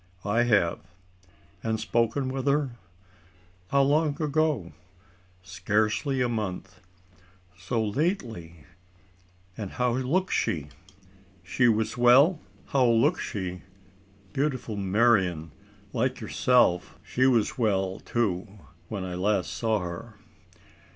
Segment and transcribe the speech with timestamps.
[0.25, 0.79] "I have."
[1.61, 2.71] "And spoken with her?
[3.67, 4.71] How long ago?"
[5.43, 6.79] "Scarcely a month."
[7.55, 8.65] "So lately!
[9.55, 10.69] And how looks she?
[11.43, 13.61] She was well!" "How looks she?
[14.33, 15.51] Beautiful, Marian,
[15.93, 16.97] like yourself.
[17.05, 18.47] She was well, too,
[18.87, 20.15] when I last saw her."